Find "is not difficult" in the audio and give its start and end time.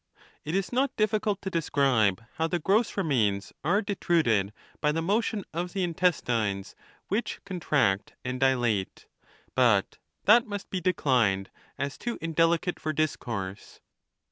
0.55-1.43